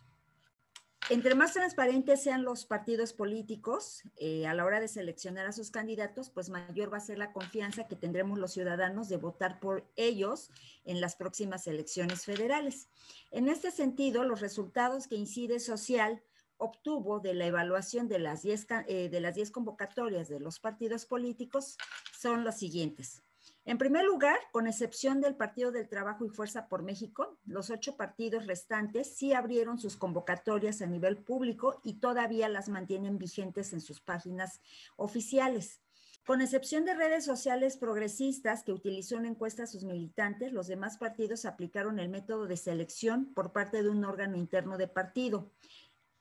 Entre 1.09 1.35
más 1.35 1.53
transparentes 1.53 2.21
sean 2.21 2.43
los 2.43 2.65
partidos 2.65 3.13
políticos 3.13 4.03
eh, 4.17 4.45
a 4.45 4.53
la 4.53 4.65
hora 4.65 4.81
de 4.81 4.89
seleccionar 4.89 5.45
a 5.45 5.53
sus 5.53 5.71
candidatos, 5.71 6.29
pues 6.29 6.49
mayor 6.49 6.91
va 6.91 6.97
a 6.97 7.01
ser 7.01 7.17
la 7.17 7.31
confianza 7.31 7.87
que 7.87 7.95
tendremos 7.95 8.37
los 8.37 8.51
ciudadanos 8.51 9.07
de 9.07 9.15
votar 9.15 9.61
por 9.61 9.89
ellos 9.95 10.51
en 10.83 10.99
las 10.99 11.15
próximas 11.15 11.65
elecciones 11.65 12.25
federales. 12.25 12.89
En 13.31 13.47
este 13.47 13.71
sentido, 13.71 14.25
los 14.25 14.41
resultados 14.41 15.07
que 15.07 15.15
Incide 15.15 15.61
Social 15.61 16.21
obtuvo 16.57 17.19
de 17.19 17.33
la 17.33 17.45
evaluación 17.45 18.07
de 18.07 18.19
las 18.19 18.41
10 18.41 18.67
eh, 18.87 19.09
de 19.09 19.21
las 19.21 19.35
10 19.35 19.51
convocatorias 19.51 20.27
de 20.27 20.39
los 20.39 20.59
partidos 20.59 21.05
políticos 21.05 21.77
son 22.17 22.43
los 22.43 22.55
siguientes. 22.55 23.23
En 23.67 23.77
primer 23.77 24.05
lugar, 24.05 24.39
con 24.53 24.65
excepción 24.65 25.19
del 25.19 25.35
Partido 25.35 25.73
del 25.73 25.89
Trabajo 25.89 26.25
y 26.25 26.29
Fuerza 26.29 26.69
por 26.69 26.83
México, 26.83 27.37
los 27.45 27.69
ocho 27.69 27.97
partidos 27.97 28.47
restantes 28.47 29.13
sí 29.17 29.33
abrieron 29.33 29.77
sus 29.77 29.97
convocatorias 29.97 30.81
a 30.81 30.85
nivel 30.85 31.17
público 31.17 31.81
y 31.83 31.95
todavía 31.95 32.47
las 32.47 32.69
mantienen 32.69 33.17
vigentes 33.17 33.73
en 33.73 33.81
sus 33.81 33.99
páginas 33.99 34.61
oficiales. 34.95 35.81
Con 36.25 36.41
excepción 36.41 36.83
de 36.83 36.93
redes 36.93 37.23
sociales 37.23 37.77
progresistas 37.77 38.63
que 38.63 38.73
utilizó 38.73 39.15
una 39.15 39.29
encuesta 39.29 39.63
a 39.63 39.67
sus 39.67 39.83
militantes, 39.85 40.51
los 40.51 40.67
demás 40.67 40.97
partidos 40.97 41.45
aplicaron 41.45 41.99
el 41.99 42.09
método 42.09 42.47
de 42.47 42.57
selección 42.57 43.33
por 43.33 43.53
parte 43.53 43.81
de 43.81 43.89
un 43.89 44.03
órgano 44.03 44.35
interno 44.35 44.77
de 44.77 44.89
partido. 44.89 45.51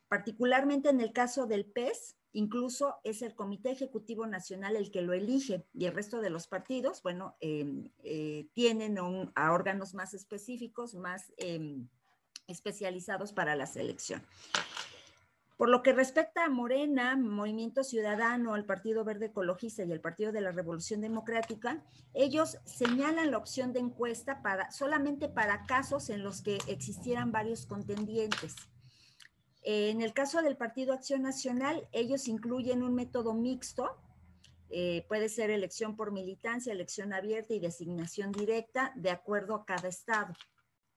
Particularmente 0.09 0.89
en 0.89 1.01
el 1.01 1.13
caso 1.13 1.47
del 1.47 1.67
PES, 1.67 2.17
Incluso 2.37 2.97
es 3.03 3.23
el 3.23 3.35
Comité 3.35 3.71
Ejecutivo 3.71 4.27
Nacional 4.27 4.77
el 4.77 4.91
que 4.91 5.01
lo 5.01 5.15
elige 5.15 5.65
y 5.73 5.87
el 5.87 5.95
resto 5.95 6.21
de 6.21 6.29
los 6.29 6.47
partidos, 6.49 7.01
bueno, 7.03 7.35
em, 7.41 7.89
eh, 8.03 8.47
tienen 8.53 8.99
a 9.35 9.53
órganos 9.53 9.95
más 9.95 10.13
específicos, 10.13 10.95
más 10.95 11.33
em, 11.39 11.89
especializados 12.47 13.33
para 13.33 13.57
la 13.57 13.65
selección. 13.65 14.23
Por 15.57 15.71
lo 15.71 15.83
que 15.83 15.95
respecta 15.95 16.45
a 16.45 16.51
Morena, 16.51 17.17
Movimiento 17.17 17.83
Ciudadano, 17.83 18.55
el 18.55 18.67
Partido 18.67 19.03
Verde 19.03 19.27
Ecologista 19.27 19.85
y 19.85 19.93
el 19.93 20.03
Partido 20.03 20.31
de 20.31 20.43
la 20.43 20.53
Revolución 20.53 21.01
Democrática, 21.01 21.83
ellos 22.13 22.59
señalan 22.67 23.31
la 23.31 23.39
opción 23.39 23.73
de 23.73 23.81
encuesta 23.81 24.43
para, 24.43 24.71
solamente 24.71 25.31
para 25.31 25.65
casos 25.65 26.11
en 26.11 26.23
los 26.23 26.43
que 26.43 26.59
existieran 26.67 27.33
varios 27.33 27.65
contendientes. 27.65 28.57
En 29.69 30.01
el 30.01 30.13
caso 30.13 30.43
del 30.43 30.57
Partido 30.57 30.93
Acción 30.93 31.23
Nacional, 31.23 31.89
ellos 31.91 32.29
incluyen 32.29 32.85
un 32.85 32.95
método 32.95 33.35
mixto, 33.35 33.97
eh, 34.71 35.05
puede 35.09 35.29
ser 35.29 35.51
elección 35.51 35.97
por 35.97 36.13
militancia, 36.13 36.73
elección 36.73 37.13
abierta 37.13 37.53
y 37.53 37.59
designación 37.59 38.31
directa, 38.31 38.93
de 38.95 39.11
acuerdo 39.11 39.57
a 39.57 39.67
cada 39.67 39.89
estado. 39.89 40.33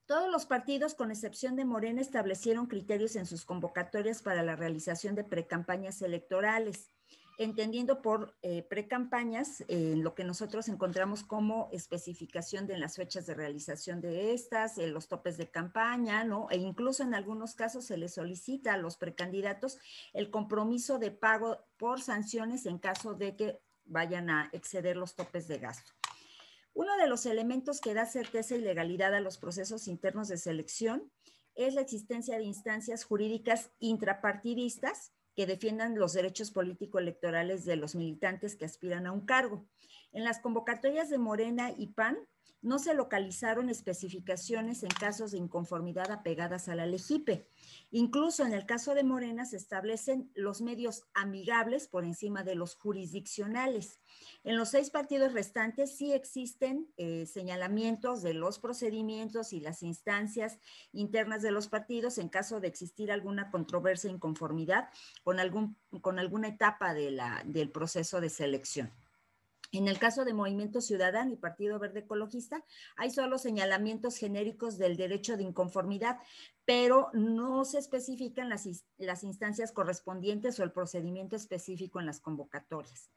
Todos 0.06 0.32
los 0.32 0.46
partidos, 0.46 0.94
con 0.94 1.10
excepción 1.10 1.56
de 1.56 1.66
Morena, 1.66 2.00
establecieron 2.00 2.68
criterios 2.68 3.16
en 3.16 3.26
sus 3.26 3.44
convocatorias 3.44 4.22
para 4.22 4.44
la 4.44 4.56
realización 4.56 5.16
de 5.16 5.24
precampañas 5.24 6.04
electorales. 6.04 6.92
Entendiendo 7.40 8.02
por 8.02 8.36
eh, 8.42 8.64
precampañas 8.64 9.64
en 9.70 10.04
lo 10.04 10.14
que 10.14 10.26
nosotros 10.26 10.68
encontramos 10.68 11.24
como 11.24 11.70
especificación 11.72 12.68
de 12.68 12.78
las 12.78 12.98
fechas 12.98 13.26
de 13.26 13.34
realización 13.34 14.02
de 14.02 14.34
estas, 14.34 14.78
los 14.78 15.08
topes 15.08 15.38
de 15.38 15.50
campaña, 15.50 16.26
¿no? 16.26 16.50
E 16.52 16.58
incluso 16.58 17.02
en 17.02 17.14
algunos 17.14 17.56
casos 17.56 17.86
se 17.86 17.96
les 17.96 18.16
solicita 18.16 18.74
a 18.74 18.78
los 18.78 18.98
precandidatos 18.98 19.80
el 20.12 20.32
compromiso 20.32 21.00
de 21.00 21.12
pago 21.12 21.66
por 21.78 22.02
sanciones 22.02 22.66
en 22.66 22.78
caso 22.78 23.14
de 23.14 23.38
que 23.38 23.62
vayan 23.86 24.30
a 24.30 24.50
exceder 24.52 24.98
los 24.98 25.16
topes 25.16 25.48
de 25.48 25.60
gasto. 25.60 25.94
Uno 26.74 26.98
de 26.98 27.08
los 27.08 27.26
elementos 27.26 27.80
que 27.80 27.94
da 27.94 28.06
certeza 28.06 28.58
y 28.58 28.62
legalidad 28.62 29.16
a 29.16 29.22
los 29.22 29.38
procesos 29.38 29.88
internos 29.88 30.28
de 30.28 30.38
selección 30.38 31.10
es 31.56 31.74
la 31.74 31.82
existencia 31.82 32.38
de 32.38 32.44
instancias 32.44 33.06
jurídicas 33.06 33.72
intrapartidistas 33.80 35.14
que 35.36 35.46
defiendan 35.46 35.98
los 35.98 36.14
derechos 36.14 36.52
político-electorales 36.52 37.66
de 37.66 37.76
los 37.76 37.96
militantes 37.96 38.56
que 38.56 38.66
aspiran 38.66 39.06
a 39.06 39.12
un 39.12 39.26
cargo. 39.26 39.66
En 40.12 40.24
las 40.24 40.40
convocatorias 40.40 41.10
de 41.10 41.18
Morena 41.18 41.72
y 41.78 41.88
PAN 41.88 42.18
no 42.62 42.78
se 42.78 42.94
localizaron 42.94 43.70
especificaciones 43.70 44.84
en 44.84 44.90
casos 44.90 45.32
de 45.32 45.38
inconformidad 45.38 46.12
apegadas 46.12 46.68
a 46.68 46.76
la 46.76 46.86
LEGIPE. 46.86 47.48
Incluso 47.92 48.46
en 48.46 48.54
el 48.54 48.66
caso 48.66 48.96
de 48.96 49.04
Morena 49.04 49.46
se 49.46 49.56
establecen 49.56 50.30
los 50.36 50.62
medios 50.62 51.04
amigables 51.14 51.88
por 51.88 52.04
encima 52.04 52.44
de 52.44 52.56
los 52.56 52.76
jurisdiccionales. 52.76 54.00
En 54.44 54.58
los 54.58 54.70
seis 54.70 54.90
partidos 54.90 55.34
restantes 55.34 55.96
sí 55.96 56.12
existen 56.12 56.88
eh, 56.98 57.26
señalamientos 57.26 58.22
de 58.22 58.34
los 58.34 58.60
procedimientos 58.60 59.54
y 59.54 59.62
las 59.62 59.82
instancias 59.82 60.60
internas 60.92 61.42
de 61.42 61.52
los 61.52 61.70
partidos 61.70 62.18
en 62.18 62.30
caso 62.30 62.60
de 62.60 62.68
existir 62.68 63.12
alguna 63.12 63.52
controversia 63.52 64.10
e 64.10 64.14
inconformidad 64.14 64.90
con, 65.24 65.40
algún, 65.40 65.78
con 66.02 66.20
alguna 66.20 66.50
etapa 66.50 66.94
del 66.94 67.72
proceso 67.72 68.20
de 68.20 68.30
selección. 68.30 68.92
En 69.72 69.88
el 69.88 70.00
caso 70.00 70.26
de 70.26 70.34
Movimiento 70.34 70.82
Ciudadano 70.82 71.32
y 71.32 71.38
Partido 71.38 71.78
Verde 71.78 72.00
Ecologista, 72.00 72.64
hay 72.98 73.12
solo 73.12 73.38
señalamientos 73.38 74.18
genéricos 74.18 74.80
del 74.80 74.98
derecho 74.98 75.38
de 75.38 75.44
inconformidad, 75.44 76.18
pero 76.66 77.10
no 77.14 77.64
se 77.66 77.78
especifican 77.78 78.50
las, 78.50 78.68
las, 78.98 79.24
instancias 79.24 79.72
correspondientes 79.72 80.60
o 80.60 80.64
el 80.64 80.72
procedimiento 80.72 81.36
específico 81.36 82.00
en 82.00 82.08
las 82.08 82.20
convocatorias. 82.20 83.12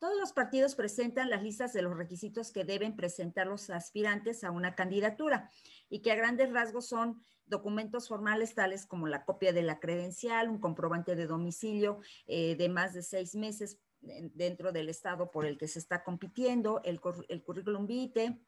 Todos 0.00 0.18
los 0.18 0.32
partidos 0.32 0.74
presentan 0.74 1.30
las 1.30 1.44
listas 1.44 1.72
de 1.72 1.82
los 1.82 1.96
requisitos 1.96 2.50
que 2.50 2.64
deben 2.64 2.96
presentar 2.96 3.46
los 3.46 3.70
aspirantes 3.70 4.42
a 4.42 4.50
una 4.50 4.74
candidatura 4.74 5.48
y 5.88 6.02
que 6.02 6.10
a 6.10 6.16
grandes 6.16 6.52
rasgos 6.52 6.88
son 6.88 7.22
documentos 7.46 8.08
formales 8.08 8.56
tales 8.56 8.84
como 8.84 9.06
la 9.06 9.24
copia 9.24 9.52
de 9.52 9.62
la 9.62 9.78
credencial, 9.78 10.48
un 10.48 10.58
comprobante 10.58 11.14
de 11.14 11.28
domicilio 11.28 12.00
eh, 12.26 12.56
de 12.56 12.68
más 12.68 12.94
de 12.94 13.02
seis 13.02 13.36
meses 13.36 13.78
dentro 14.02 14.72
del 14.72 14.88
estado 14.88 15.30
por 15.30 15.46
el 15.46 15.56
que 15.56 15.68
se 15.68 15.78
está 15.78 16.02
compitiendo, 16.02 16.80
el, 16.84 17.00
el 17.28 17.42
currículum 17.42 17.86
vitae, 17.86 18.38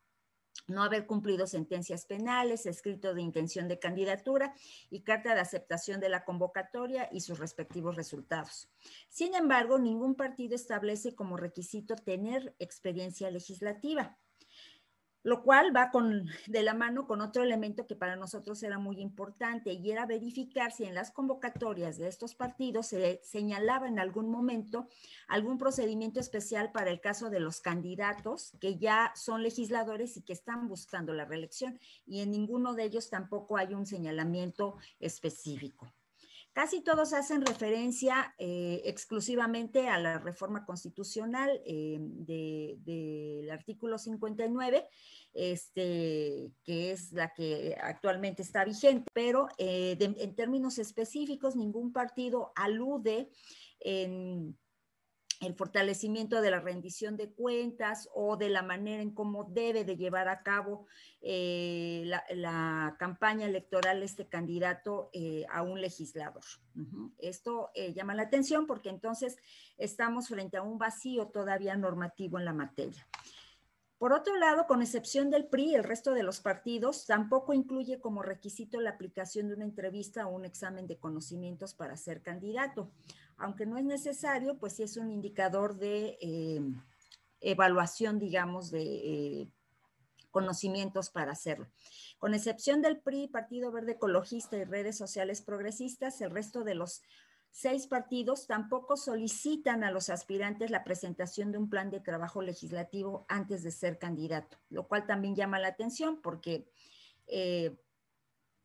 no 0.67 0.83
haber 0.83 1.07
cumplido 1.07 1.47
sentencias 1.47 2.07
penales, 2.07 2.67
escrito 2.67 3.15
de 3.15 3.23
intención 3.23 3.69
de 3.69 3.79
candidatura 3.79 4.55
y 4.91 5.03
carta 5.03 5.35
de 5.35 5.41
aceptación 5.41 6.01
de 6.01 6.09
la 6.09 6.25
convocatoria 6.25 7.09
y 7.13 7.21
sus 7.21 7.39
respectivos 7.39 7.97
resultados. 7.97 8.69
Sin 9.09 9.35
embargo, 9.35 9.79
ningún 9.79 10.15
partido 10.15 10.55
establece 10.55 11.15
como 11.15 11.37
requisito 11.37 11.97
tener 11.97 12.55
experiencia 12.59 13.31
legislativa 13.31 14.17
lo 15.25 15.43
cual 15.43 15.75
va 15.75 15.91
con, 15.91 16.29
de 16.47 16.63
la 16.63 16.75
mano 16.75 17.07
con 17.07 17.23
otro 17.23 17.43
elemento 17.43 17.87
que 17.87 17.97
para 17.97 18.15
nosotros 18.15 18.63
era 18.63 18.79
muy 18.79 19.01
importante 19.01 19.73
y 19.73 19.91
era 19.91 20.05
verificar 20.05 20.71
si 20.71 20.85
en 20.85 20.95
las 20.95 21.11
convocatorias 21.11 21.97
de 21.97 22.09
estos 22.09 22.35
partidos 22.35 22.89
se 22.89 23.21
señalaba 23.25 23.89
en 23.89 23.99
algún 23.99 24.31
momento 24.31 24.87
algún 25.27 25.57
procedimiento 25.57 26.21
especial 26.21 26.73
para 26.73 26.91
el 26.91 27.01
caso 27.01 27.31
de 27.31 27.41
los 27.41 27.63
candidatos 27.63 28.53
que 28.61 28.77
ya 28.77 29.13
son 29.17 29.43
legisladores 29.43 30.19
y 30.19 30.23
que 30.23 30.35
están 30.35 30.69
buscando 30.69 31.15
la 31.15 31.25
reelección 31.25 31.81
y 32.07 32.21
en 32.21 32.31
ninguno 32.31 32.75
de 32.75 32.85
ellos 32.85 33.09
tampoco 33.09 33.57
hay 33.57 33.73
un 33.73 33.87
señalamiento 33.87 34.77
específico. 35.01 35.91
Casi 36.55 36.83
todos 36.83 37.13
hacen 37.15 37.45
referencia 37.45 38.33
eh, 38.39 38.81
exclusivamente 38.85 39.89
a 39.89 39.99
la 39.99 40.21
reforma 40.21 40.65
constitucional 40.65 41.51
eh, 41.67 41.99
del 41.99 43.51
artículo 43.51 43.99
59, 43.99 44.87
este, 45.33 46.53
que 46.63 46.93
es 46.93 47.11
la 47.11 47.35
que 47.35 47.77
actualmente 47.83 48.43
está 48.43 48.65
vigente, 48.65 49.11
pero 49.13 49.49
eh, 49.59 49.97
en 49.99 50.37
términos 50.37 50.79
específicos 50.79 51.57
ningún 51.57 51.93
partido 51.93 52.53
alude 52.55 53.33
en 53.81 54.57
el 55.45 55.55
fortalecimiento 55.55 56.41
de 56.41 56.51
la 56.51 56.61
rendición 56.61 57.17
de 57.17 57.31
cuentas 57.31 58.09
o 58.15 58.37
de 58.37 58.49
la 58.49 58.63
manera 58.63 59.03
en 59.03 59.15
cómo 59.15 59.45
debe 59.45 59.85
de 59.85 59.97
llevar 59.97 60.29
a 60.29 60.43
cabo 60.43 60.87
eh, 61.21 62.05
la, 62.35 62.97
campaña 62.99 63.47
electoral 63.47 64.03
este 64.03 64.27
candidato 64.27 65.11
eh, 65.13 65.45
a 65.51 65.63
un 65.63 65.81
legislador. 65.81 66.45
Esto 67.19 67.71
eh, 67.75 67.93
llama 67.93 68.15
la 68.15 68.23
atención 68.23 68.67
porque 68.67 68.89
entonces 68.89 69.37
estamos 69.79 70.29
frente 70.29 70.57
a 70.57 70.63
un 70.63 70.79
vacío 70.79 71.29
todavía 71.29 71.77
normativo 71.77 72.39
en 72.39 72.45
la 72.45 72.53
materia. 72.53 73.07
Por 73.99 74.13
otro 74.13 74.37
lado, 74.37 74.67
con 74.67 74.83
excepción 74.83 75.31
del 75.31 75.47
PRI, 75.47 75.77
el 75.77 75.85
resto 75.85 76.13
de 76.13 76.25
los 76.25 76.41
partidos 76.41 77.07
tampoco 77.07 77.55
incluye 77.55 78.01
como 78.01 78.23
requisito 78.23 78.81
la 78.81 78.91
aplicación 78.91 79.49
de 79.49 79.55
una 79.55 79.65
entrevista 79.65 80.27
o 80.27 80.35
un 80.35 80.45
examen 80.45 80.87
de 80.87 80.99
conocimientos 80.99 81.75
para 81.75 81.97
ser 81.97 82.21
candidato 82.21 82.91
aunque 83.39 83.67
no 83.67 83.79
es 83.79 83.85
necesario, 83.85 84.59
pues 84.59 84.75
sí 84.75 84.83
es 84.83 84.97
un 84.97 85.11
indicador 85.11 85.77
de 85.77 86.19
eh, 86.21 86.61
evaluación, 87.41 88.19
digamos, 88.19 88.71
de 88.71 88.83
eh, 88.83 89.49
conocimientos 90.31 91.11
para 91.11 91.33
hacerlo. 91.33 91.69
Con 92.19 92.35
excepción 92.35 92.83
del 92.83 92.99
PRI, 92.99 93.29
Partido 93.29 93.71
Verde 93.71 93.93
Ecologista 93.93 94.57
y 94.57 94.65
redes 94.65 94.97
sociales 94.97 95.43
progresistas, 95.43 96.21
el 96.21 96.31
resto 96.31 96.65
de 96.65 96.75
los 96.75 97.03
seis 97.51 97.87
partidos 97.87 98.49
tampoco 98.49 98.97
solicitan 98.97 99.85
a 99.85 99.93
los 99.93 100.11
aspirantes 100.11 100.73
la 100.73 100.83
presentación 100.83 101.53
de 101.53 101.59
un 101.59 101.71
plan 101.71 101.89
de 101.89 102.01
trabajo 102.01 102.43
legislativo 102.43 103.27
antes 103.29 103.63
de 103.63 103.71
ser 103.71 103.97
candidato, 103.97 104.59
lo 104.71 104.89
cual 104.89 105.07
también 105.07 105.37
llama 105.37 105.61
la 105.61 105.69
atención 105.69 106.21
porque 106.21 106.67
eh, 107.29 107.77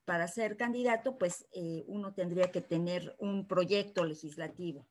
para 0.10 0.28
ser 0.28 0.58
candidato, 0.58 1.20
pues 1.20 1.46
eh, 1.52 1.84
uno 1.86 2.16
tendría 2.16 2.52
que 2.52 2.62
tener 2.62 3.16
un 3.20 3.48
proyecto 3.48 4.04
legislativo. 4.06 4.88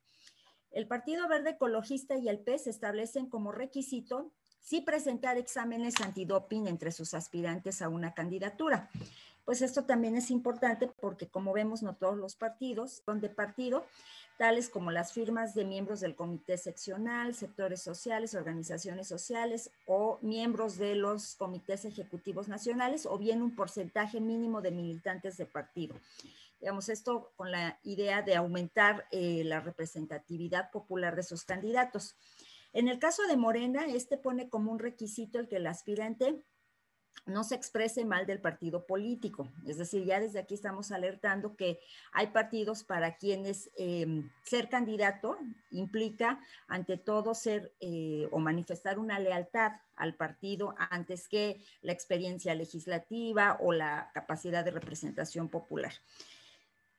El 0.71 0.87
Partido 0.87 1.27
Verde 1.27 1.51
Ecologista 1.51 2.17
y 2.17 2.29
el 2.29 2.39
PES 2.39 2.69
establecen 2.69 3.27
como 3.29 3.51
requisito 3.51 4.31
sí 4.61 4.81
presentar 4.81 5.37
exámenes 5.37 6.01
antidoping 6.01 6.69
entre 6.69 6.93
sus 6.93 7.15
aspirantes 7.15 7.83
a 7.83 7.89
una 7.89 8.15
candidatura. 8.15 8.91
Pues 9.45 9.61
esto 9.61 9.87
también 9.87 10.15
es 10.15 10.31
importante 10.31 10.87
porque 10.87 11.27
como 11.27 11.53
vemos 11.53 11.83
no 11.83 11.97
todos 11.97 12.17
los 12.17 12.37
partidos 12.37 13.03
son 13.05 13.21
de 13.21 13.29
partido 13.29 13.85
tales 14.39 14.71
como 14.71 14.93
las 14.93 15.13
firmas 15.13 15.55
de 15.55 15.65
miembros 15.65 16.01
del 16.01 16.15
comité 16.15 16.57
seccional, 16.57 17.35
sectores 17.35 17.83
sociales, 17.83 18.35
organizaciones 18.35 19.09
sociales 19.09 19.71
o 19.85 20.19
miembros 20.23 20.79
de 20.79 20.95
los 20.95 21.35
comités 21.35 21.85
ejecutivos 21.85 22.49
nacionales 22.49 23.05
o 23.05 23.19
bien 23.19 23.43
un 23.43 23.55
porcentaje 23.55 24.21
mínimo 24.21 24.63
de 24.63 24.71
militantes 24.71 25.37
de 25.37 25.45
partido. 25.45 25.97
Digamos, 26.61 26.89
esto 26.89 27.33
con 27.37 27.51
la 27.51 27.79
idea 27.83 28.23
de 28.23 28.37
aumentar 28.37 29.07
eh, 29.11 29.43
la 29.45 29.61
representatividad 29.61 30.71
popular 30.71 31.17
de 31.17 31.25
sus 31.25 31.45
candidatos. 31.45 32.15
En 32.73 32.89
el 32.89 32.99
caso 32.99 33.25
de 33.27 33.37
Morena, 33.37 33.87
este 33.87 34.17
pone 34.17 34.49
como 34.49 34.71
un 34.71 34.79
requisito 34.79 35.41
el 35.41 35.49
que 35.49 35.57
el 35.57 35.67
aspirante 35.67 36.45
no 37.27 37.45
se 37.45 37.55
exprese 37.55 38.05
mal 38.05 38.27
del 38.27 38.41
partido 38.41 38.87
político. 38.87 39.53
Es 39.67 39.79
decir, 39.79 40.05
ya 40.05 40.21
desde 40.21 40.39
aquí 40.39 40.55
estamos 40.55 40.93
alertando 40.93 41.57
que 41.57 41.81
hay 42.13 42.29
partidos 42.29 42.85
para 42.85 43.17
quienes 43.17 43.71
em, 43.77 44.31
ser 44.43 44.69
candidato 44.69 45.37
implica 45.71 46.41
ante 46.67 46.97
todo 46.97 47.35
ser 47.35 47.73
eh, 47.81 48.29
o 48.31 48.39
manifestar 48.39 48.99
una 48.99 49.19
lealtad 49.19 49.73
al 49.97 50.15
partido 50.15 50.75
antes 50.91 51.29
que 51.29 51.61
la 51.83 51.93
experiencia 51.93 52.55
legislativa 52.55 53.59
o 53.61 53.73
la 53.73 54.11
capacidad 54.15 54.65
de 54.65 54.71
representación 54.71 55.49
popular. 55.49 55.93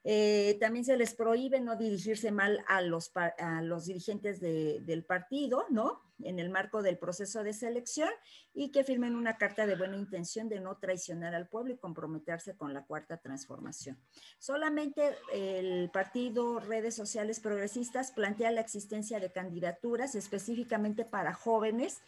Eh, 0.03 0.57
también 0.59 0.85
se 0.85 0.97
les 0.97 1.13
prohíbe 1.13 1.59
no 1.59 1.75
dirigirse 1.75 2.31
mal 2.31 2.63
a 2.67 2.81
los, 2.81 3.11
a 3.15 3.61
los 3.61 3.85
dirigentes 3.85 4.39
del 4.39 5.03
partido, 5.03 5.65
¿no? 5.69 6.01
En 6.21 6.39
el 6.39 6.49
marco 6.49 6.81
del 6.81 6.97
proceso 6.97 7.43
de 7.43 7.53
selección 7.53 8.09
y 8.53 8.71
que 8.71 8.83
firmen 8.83 9.15
una 9.15 9.37
carta 9.37 9.65
de 9.65 9.75
buena 9.75 9.95
intención 9.95 10.49
de 10.49 10.59
no 10.59 10.77
traicionar 10.77 11.33
al 11.33 11.47
pueblo 11.47 11.73
y 11.73 11.77
comprometerse 11.77 12.57
con 12.57 12.73
la 12.73 12.85
cuarta 12.85 13.17
transformación. 13.17 13.97
Solamente 14.37 15.15
el 15.33 15.89
partido 15.91 16.59
Redes 16.59 16.95
Sociales 16.95 17.39
Progresistas 17.39 18.11
plantea 18.11 18.51
la 18.51 18.61
existencia 18.61 19.19
de 19.19 19.31
candidaturas 19.31 20.15
específicamente 20.15 21.05
para 21.05 21.33
jóvenes, 21.33 22.01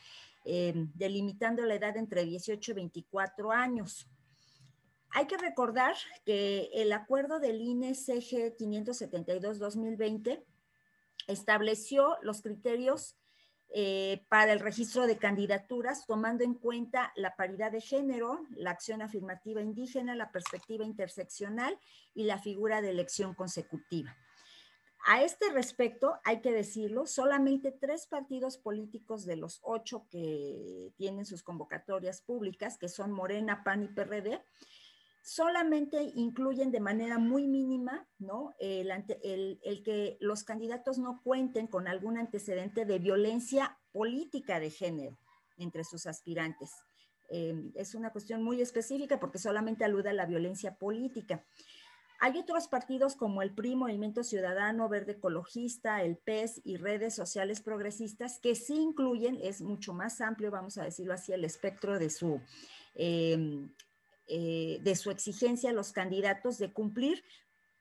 eh, 0.46 0.74
delimitando 0.96 1.64
la 1.66 1.76
edad 1.76 1.96
entre 1.98 2.26
18 2.26 2.72
y 2.72 2.74
24 2.74 3.52
años. 3.52 4.08
Hay 5.14 5.28
que 5.28 5.38
recordar 5.38 5.96
que 6.26 6.70
el 6.74 6.94
acuerdo 6.94 7.40
del 7.40 7.62
INE 7.62 7.96
CG 7.96 8.56
572-2020 8.58 10.44
estableció 11.28 12.18
los 12.22 12.42
criterios 12.42 13.18
eh, 13.74 14.26
para 14.28 14.52
el 14.52 14.60
registro 14.60 15.08
de 15.08 15.18
candidaturas, 15.18 16.06
tomando 16.06 16.44
en 16.44 16.56
cuenta 16.56 17.14
la 17.16 17.36
paridad 17.36 17.72
de 17.72 17.80
género, 17.80 18.42
la 18.56 18.72
acción 18.72 19.02
afirmativa 19.02 19.62
indígena, 19.62 20.14
la 20.14 20.32
perspectiva 20.32 20.84
interseccional 20.84 21.80
y 22.14 22.24
la 22.24 22.38
figura 22.38 22.82
de 22.82 22.90
elección 22.90 23.34
consecutiva. 23.34 24.16
A 25.06 25.24
este 25.24 25.50
respecto, 25.52 26.20
hay 26.24 26.42
que 26.42 26.52
decirlo, 26.52 27.08
solamente 27.08 27.72
tres 27.72 28.06
partidos 28.06 28.58
políticos 28.58 29.26
de 29.26 29.38
los 29.38 29.60
ocho 29.64 30.06
que 30.12 30.92
tienen 30.98 31.26
sus 31.26 31.42
convocatorias 31.42 32.22
públicas, 32.22 32.78
que 32.78 32.90
son 32.90 33.12
Morena, 33.12 33.64
PAN 33.64 33.84
y 33.84 33.88
PRD, 33.88 34.44
solamente 35.22 36.12
incluyen 36.16 36.72
de 36.72 36.80
manera 36.80 37.18
muy 37.20 37.48
mínima 37.48 38.08
¿no? 38.18 38.54
El, 38.60 38.90
que 39.84 40.18
los 40.20 40.44
candidatos 40.44 40.98
no 40.98 41.22
cuenten 41.24 41.68
con 41.68 41.88
algún 41.88 42.18
antecedente 42.18 42.86
de 42.86 43.00
violencia 43.00 43.78
política 43.92 44.60
de 44.60 44.70
género 44.70 45.18
entre 45.58 45.84
sus 45.84 46.08
aspirantes. 46.08 46.72
Eh, 47.30 47.72
es 47.76 47.96
una 47.96 48.12
cuestión 48.12 48.44
muy 48.44 48.62
específica 48.62 49.20
porque 49.20 49.38
solamente 49.38 49.86
alude 49.86 50.10
a 50.10 50.14
la 50.14 50.26
violencia 50.26 50.76
política. 50.76 51.46
Hay 52.20 52.38
otros 52.38 52.68
partidos 52.68 53.16
como 53.16 53.42
el 53.42 53.52
PRI, 53.52 53.76
Movimiento 53.76 54.24
Ciudadano, 54.24 54.90
Verde 54.90 55.14
Ecologista, 55.14 56.04
el 56.04 56.18
PES 56.18 56.62
y 56.64 56.78
redes 56.78 57.16
sociales 57.16 57.62
progresistas 57.62 58.40
que 58.40 58.54
sí 58.54 58.76
incluyen, 58.76 59.40
es 59.42 59.62
mucho 59.62 59.94
más 59.94 60.22
amplio, 60.22 60.52
vamos 60.52 60.78
a 60.78 60.84
decirlo 60.84 61.16
así, 61.16 61.34
el 61.34 61.44
espectro 61.46 61.98
de 61.98 62.12
su 62.12 62.40
eh, 62.94 63.68
eh, 64.34 64.80
de 64.82 64.96
su 64.96 65.12
exigencia 65.12 65.72
a 65.72 65.74
los 65.74 65.92
candidatos 65.92 66.58
de 66.58 66.72
cumplir 66.72 67.22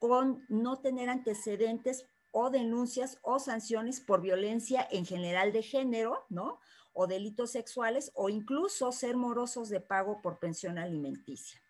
con 0.01 0.45
no 0.49 0.81
tener 0.81 1.09
antecedentes 1.09 2.07
o 2.33 2.51
denuncias 2.51 3.19
o 3.23 3.39
sanciones 3.39 4.01
por 4.01 4.21
violencia 4.21 4.85
en 4.91 5.07
general 5.07 5.53
de 5.53 5.63
género, 5.63 6.27
¿no? 6.29 6.59
O 6.93 7.07
delitos 7.07 7.53
sexuales 7.53 8.11
o 8.17 8.29
incluso 8.29 8.91
ser 8.91 9.17
morosos 9.17 9.69
de 9.69 9.81
pago 9.81 10.21
por 10.23 10.41
pensión 10.41 10.77
alimenticia. 10.77 11.63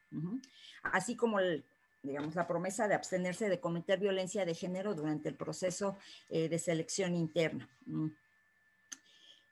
Así 0.82 1.14
como 1.14 1.40
digamos, 2.02 2.34
la 2.34 2.46
promesa 2.46 2.88
de 2.88 2.94
abstenerse 2.94 3.50
de 3.50 3.60
cometer 3.60 4.00
violencia 4.00 4.46
de 4.46 4.54
género 4.54 4.94
durante 4.94 5.28
el 5.28 5.34
proceso 5.34 5.98
eh, 6.30 6.48
de 6.48 6.58
selección 6.58 7.14
interna. 7.14 7.68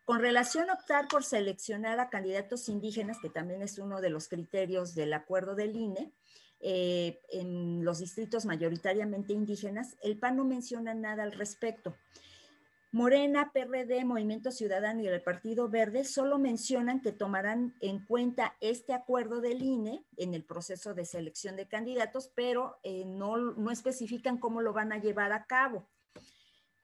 Con 0.08 0.20
relación 0.20 0.70
a 0.70 0.72
optar 0.72 1.06
por 1.06 1.22
seleccionar 1.22 2.00
a 2.00 2.08
candidatos 2.08 2.70
indígenas, 2.70 3.18
que 3.20 3.28
también 3.28 3.60
es 3.60 3.78
uno 3.78 4.00
de 4.00 4.08
los 4.08 4.28
criterios 4.28 4.94
del 4.94 5.12
acuerdo 5.12 5.54
del 5.54 5.76
INE, 5.76 6.14
eh, 6.60 7.20
en 7.28 7.84
los 7.84 7.98
distritos 7.98 8.46
mayoritariamente 8.46 9.34
indígenas, 9.34 9.98
el 10.02 10.18
PAN 10.18 10.38
no 10.38 10.46
menciona 10.46 10.94
nada 10.94 11.24
al 11.24 11.32
respecto. 11.32 11.94
Morena, 12.90 13.52
PRD, 13.52 14.02
Movimiento 14.06 14.50
Ciudadano 14.50 15.02
y 15.02 15.08
el 15.08 15.20
Partido 15.20 15.68
Verde 15.68 16.04
solo 16.04 16.38
mencionan 16.38 17.02
que 17.02 17.12
tomarán 17.12 17.74
en 17.82 18.02
cuenta 18.02 18.56
este 18.62 18.94
acuerdo 18.94 19.42
del 19.42 19.62
INE 19.62 20.06
en 20.16 20.32
el 20.32 20.42
proceso 20.42 20.94
de 20.94 21.04
selección 21.04 21.54
de 21.54 21.68
candidatos, 21.68 22.32
pero 22.34 22.78
eh, 22.82 23.04
no, 23.04 23.36
no 23.36 23.70
especifican 23.70 24.38
cómo 24.38 24.62
lo 24.62 24.72
van 24.72 24.90
a 24.90 25.02
llevar 25.02 25.32
a 25.32 25.44
cabo. 25.44 25.86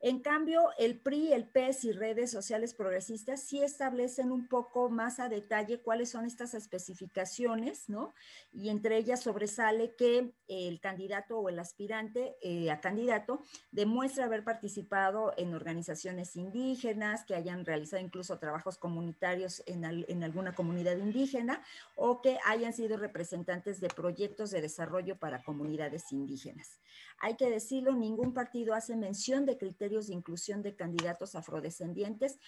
En 0.07 0.19
cambio, 0.19 0.69
el 0.77 1.01
PRI, 1.01 1.33
el 1.33 1.49
PES 1.49 1.85
y 1.87 1.93
redes 1.93 2.31
sociales 2.31 2.75
progresistas 2.75 3.43
sí 3.43 3.63
establecen 3.63 4.33
un 4.33 4.49
poco 4.49 4.91
más 4.91 5.19
a 5.19 5.31
detalle 5.31 5.81
cuáles 5.81 6.11
son 6.11 6.27
estas 6.27 6.53
especificaciones, 6.53 7.89
¿no? 7.89 8.13
Y 8.53 8.69
entre 8.69 8.99
ellas 8.99 9.23
sobresale 9.23 9.95
que 9.97 10.35
el 10.47 10.79
candidato 10.81 11.39
o 11.39 11.49
el 11.49 11.59
aspirante 11.59 12.37
eh, 12.43 12.71
a 12.71 12.83
candidato 12.83 13.43
demuestra 13.73 14.27
haber 14.27 14.45
participado 14.45 15.33
en 15.39 15.55
organizaciones 15.55 16.37
indígenas, 16.37 17.25
que 17.25 17.35
hayan 17.35 17.65
realizado 17.65 18.03
incluso 18.03 18.39
trabajos 18.39 18.77
comunitarios 18.77 19.63
en, 19.65 19.85
en 19.87 20.23
alguna 20.23 20.55
comunidad 20.55 20.99
indígena 20.99 21.63
o 21.97 22.21
que 22.21 22.37
hayan 22.45 22.75
sido 22.75 22.99
representantes 22.99 23.81
de 23.81 23.89
proyectos 23.89 24.51
de 24.51 24.61
desarrollo 24.61 25.17
para 25.17 25.43
comunidades 25.43 26.13
indígenas. 26.13 26.79
Hay 27.21 27.37
que 27.37 27.49
decirlo, 27.49 27.95
ningún 27.95 28.35
partido 28.35 28.75
hace 28.75 28.97
mención 28.97 29.47
de 29.47 29.57
criterios 29.57 29.94
de 30.03 30.15
inclusión 30.15 30.63
de 30.63 30.75
candidatos 30.75 31.35
afrodescendientes. 31.35 32.39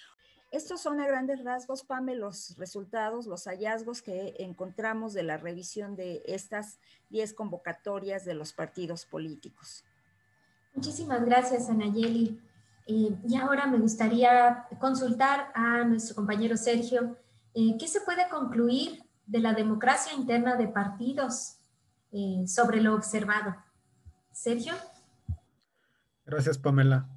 Estos 0.53 0.81
son 0.81 1.01
a 1.01 1.07
grandes 1.07 1.43
rasgos, 1.43 1.83
Pame, 1.83 2.15
los 2.15 2.57
resultados, 2.57 3.27
los 3.27 3.45
hallazgos 3.45 4.01
que 4.01 4.37
encontramos 4.39 5.13
de 5.13 5.25
la 5.25 5.37
revisión 5.37 5.97
de 5.97 6.23
estas 6.27 6.79
10 7.11 7.35
convocatorias 7.35 8.25
de 8.25 8.35
los 8.35 8.53
partidos 8.53 9.07
políticos. 9.07 9.85
Muchísimas 10.75 11.25
gracias, 11.25 11.69
Anayeli. 11.69 12.41
Eh, 12.87 13.17
y 13.27 13.37
ahora 13.37 13.67
me 13.67 13.79
gustaría 13.79 14.67
consultar 14.79 15.51
a 15.55 15.83
nuestro 15.85 16.15
compañero 16.15 16.57
Sergio, 16.57 17.17
eh, 17.55 17.77
¿qué 17.79 17.89
se 17.89 18.01
puede 18.03 18.29
concluir 18.29 19.03
de 19.27 19.41
la 19.41 19.55
democracia 19.55 20.13
interna 20.15 20.57
de 20.57 20.69
partidos 20.69 21.57
eh, 22.13 22.45
sobre 22.47 22.81
lo 22.81 22.95
observado? 22.95 23.57
Sergio. 24.31 24.75
Gracias, 26.25 26.59
Pamela. 26.59 27.09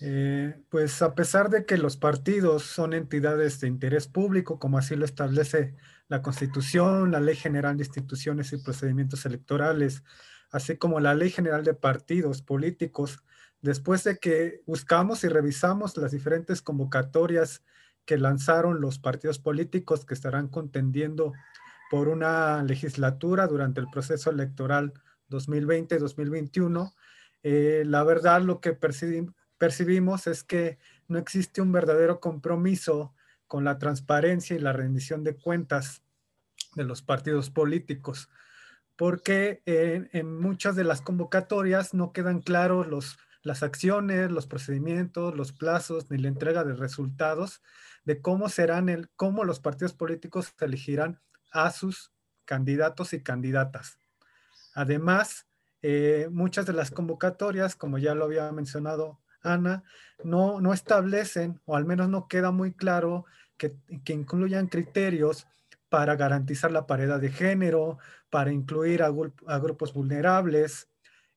Eh, 0.00 0.54
pues 0.68 1.02
a 1.02 1.14
pesar 1.14 1.50
de 1.50 1.66
que 1.66 1.76
los 1.76 1.96
partidos 1.96 2.62
son 2.62 2.92
entidades 2.92 3.60
de 3.60 3.66
interés 3.66 4.06
público, 4.06 4.58
como 4.58 4.78
así 4.78 4.94
lo 4.94 5.04
establece 5.04 5.74
la 6.06 6.22
Constitución, 6.22 7.10
la 7.10 7.20
Ley 7.20 7.34
General 7.34 7.76
de 7.76 7.84
Instituciones 7.84 8.52
y 8.52 8.58
Procedimientos 8.58 9.26
Electorales, 9.26 10.04
así 10.50 10.76
como 10.76 11.00
la 11.00 11.14
Ley 11.14 11.30
General 11.30 11.64
de 11.64 11.74
Partidos 11.74 12.42
Políticos, 12.42 13.24
después 13.60 14.04
de 14.04 14.18
que 14.18 14.62
buscamos 14.66 15.24
y 15.24 15.28
revisamos 15.28 15.96
las 15.96 16.12
diferentes 16.12 16.62
convocatorias 16.62 17.64
que 18.04 18.18
lanzaron 18.18 18.80
los 18.80 18.98
partidos 18.98 19.38
políticos 19.38 20.06
que 20.06 20.14
estarán 20.14 20.48
contendiendo 20.48 21.32
por 21.90 22.08
una 22.08 22.62
legislatura 22.62 23.46
durante 23.48 23.80
el 23.80 23.88
proceso 23.90 24.30
electoral 24.30 24.92
2020-2021, 25.28 26.94
eh, 27.42 27.82
la 27.84 28.04
verdad 28.04 28.42
lo 28.42 28.60
que 28.60 28.72
percibimos 28.72 29.34
percibimos 29.58 30.26
es 30.26 30.44
que 30.44 30.78
no 31.08 31.18
existe 31.18 31.60
un 31.60 31.72
verdadero 31.72 32.20
compromiso 32.20 33.14
con 33.46 33.64
la 33.64 33.78
transparencia 33.78 34.56
y 34.56 34.60
la 34.60 34.72
rendición 34.72 35.24
de 35.24 35.36
cuentas 35.36 36.02
de 36.74 36.84
los 36.84 37.02
partidos 37.02 37.50
políticos, 37.50 38.28
porque 38.96 39.62
en, 39.66 40.38
muchas 40.38 40.76
de 40.76 40.84
las 40.84 41.00
convocatorias 41.00 41.94
no 41.94 42.12
quedan 42.12 42.40
claros 42.40 42.86
los, 42.86 43.18
las 43.42 43.62
acciones, 43.62 44.30
los 44.30 44.46
procedimientos, 44.46 45.34
los 45.34 45.52
plazos 45.52 46.10
ni 46.10 46.18
la 46.18 46.28
entrega 46.28 46.64
de 46.64 46.74
resultados 46.74 47.62
de 48.04 48.20
cómo 48.20 48.48
serán 48.48 48.88
el, 48.88 49.10
cómo 49.16 49.44
los 49.44 49.60
partidos 49.60 49.92
políticos 49.92 50.54
elegirán 50.60 51.20
a 51.50 51.70
sus 51.70 52.12
candidatos 52.44 53.12
y 53.12 53.22
candidatas. 53.22 53.98
Además, 54.74 55.46
eh, 55.82 56.28
muchas 56.30 56.66
de 56.66 56.72
las 56.72 56.90
convocatorias, 56.90 57.76
como 57.76 57.98
ya 57.98 58.14
lo 58.14 58.24
había 58.24 58.50
mencionado 58.52 59.20
No, 60.24 60.60
no 60.60 60.72
establecen, 60.72 61.60
o 61.64 61.76
al 61.76 61.84
menos 61.84 62.08
no 62.08 62.28
queda 62.28 62.50
muy 62.50 62.72
claro, 62.72 63.24
que, 63.56 63.74
incluyan 64.12 64.68
criterios 64.68 65.46
para 65.88 66.16
garantizar 66.16 66.70
la 66.70 66.86
paridad 66.86 67.20
de 67.20 67.30
género, 67.30 67.98
para 68.30 68.52
incluir 68.52 69.02
a, 69.02 69.10
grupos 69.58 69.92
vulnerables 69.92 70.88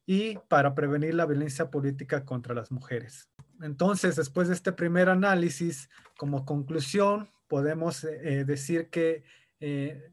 y 0.06 0.38
para 0.50 0.76
prevenir 0.76 1.16
la 1.16 1.26
violencia 1.26 1.72
política 1.72 2.26
contra 2.26 2.54
las 2.54 2.72
mujeres. 2.72 3.30
Entonces, 3.62 4.16
después 4.16 4.48
de 4.48 4.56
este 4.56 4.72
primer 4.72 5.10
análisis, 5.10 5.90
como 6.18 6.46
conclusión, 6.46 7.30
podemos 7.48 8.04
eh, 8.04 8.44
decir 8.46 8.90
que 8.90 9.24
eh, 9.60 10.12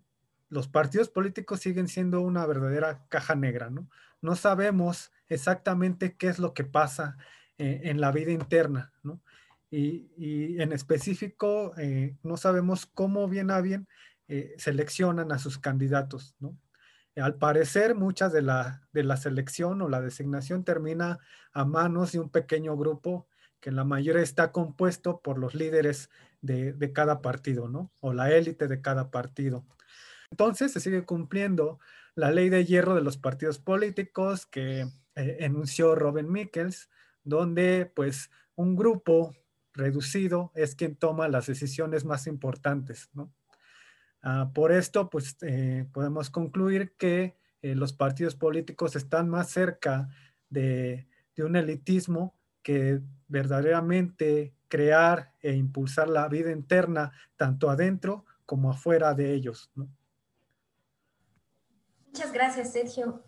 los 0.51 0.69
partidos 0.69 1.09
políticos 1.09 1.61
siguen 1.61 1.89
siendo 1.89 2.21
una 2.21 2.47
verdadera 2.47 3.07
caja 3.09 3.35
negra, 3.35 3.71
¿no? 3.71 3.89
No 4.21 4.35
sabemos 4.35 5.13
exactamente 5.29 6.17
qué 6.17 6.29
es 6.29 6.39
lo 6.39 6.55
que 6.55 6.65
pasa 6.65 7.17
eh, 7.59 7.81
en 7.91 8.01
la 8.01 8.13
vida 8.13 8.31
interna, 8.31 8.93
¿no? 9.03 9.21
Y, 9.69 10.61
en 10.63 10.73
específico, 10.73 11.75
eh, 11.77 12.17
no 12.23 12.37
sabemos 12.37 12.87
cómo 12.87 13.29
bien 13.29 13.51
a 13.51 13.61
bien 13.61 13.89
eh, 14.29 14.55
seleccionan 14.59 15.33
a 15.33 15.41
sus 15.41 15.59
candidatos, 15.59 16.37
¿no? 16.39 16.57
Al 17.17 17.35
parecer, 17.35 17.97
muchas 17.97 18.33
de 18.33 18.43
la, 18.43 18.87
de 18.93 19.03
la 19.03 19.17
selección 19.17 19.83
o 19.83 19.89
la 19.89 20.01
designación 20.01 20.63
termina 20.63 21.19
a 21.53 21.65
manos 21.65 22.13
de 22.13 22.21
un 22.21 22.31
pequeño 22.31 22.77
grupo 22.77 23.27
que 23.59 23.71
en 23.71 23.77
la 23.77 23.83
mayoría 23.83 24.23
está 24.23 24.53
compuesto 24.53 25.21
por 25.21 25.37
los 25.37 25.57
líderes 25.57 26.11
de, 26.41 26.73
de 26.73 26.93
cada 26.93 27.21
partido, 27.21 27.69
¿no? 27.69 27.91
O 27.99 28.13
la 28.13 28.31
élite 28.31 28.69
de 28.69 28.81
cada 28.81 29.11
partido. 29.11 29.67
Entonces 30.31 30.73
se 30.73 30.79
sigue 30.79 31.05
cumpliendo 31.05 31.81
la 32.15 32.31
ley 32.31 32.51
de 32.51 32.65
hierro 32.65 32.95
de 32.95 33.03
los 33.03 33.19
partidos 33.19 33.59
políticos 33.59 34.47
que 34.47 34.87
enunció 35.17 35.97
Robin 35.97 36.31
Mikkels, 36.31 36.89
donde 37.25 37.91
pues 37.95 38.31
un 38.55 38.77
grupo 38.77 39.35
reducido 39.73 40.51
es 40.55 40.75
quien 40.75 40.97
toma 40.97 41.29
las 41.29 41.47
decisiones 41.47 42.05
más 42.05 42.27
importantes. 42.27 43.09
Ah, 44.23 44.51
por 44.53 44.73
esto, 44.73 45.09
pues 45.09 45.37
eh, 45.43 45.87
podemos 45.93 46.31
concluir 46.31 46.95
que 46.97 47.37
eh, 47.63 47.75
los 47.75 47.93
partidos 47.93 48.35
políticos 48.35 48.97
están 48.97 49.29
más 49.29 49.51
cerca 49.51 50.09
de, 50.51 51.07
un 51.39 51.55
elitismo 51.55 52.35
que 52.63 53.01
verdaderamente 53.29 54.53
crear 54.67 55.35
e 55.41 55.53
impulsar 55.53 56.09
la 56.09 56.27
vida 56.29 56.51
interna 56.51 57.13
tanto 57.37 57.71
adentro 57.71 58.25
como 58.45 58.73
afuera 58.73 59.15
de 59.15 59.35
ellos. 59.35 59.71
Muchas 62.09 62.33
gracias, 62.33 62.73
Sergio. 62.73 63.23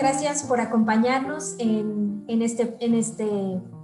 Gracias 0.00 0.44
por 0.44 0.60
acompañarnos 0.60 1.56
en, 1.58 2.24
este, 2.28 2.74
en 2.80 2.94
este 2.94 3.26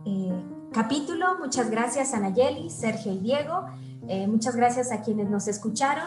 eh, 0.07 0.44
capítulo. 0.72 1.38
Muchas 1.38 1.70
gracias 1.70 2.14
a 2.14 2.20
Nayeli, 2.20 2.70
Sergio 2.70 3.12
y 3.12 3.18
Diego. 3.18 3.66
Eh, 4.09 4.26
muchas 4.26 4.57
gracias 4.57 4.92
a 4.92 5.02
quienes 5.02 5.29
nos 5.29 5.46
escucharon. 5.46 6.07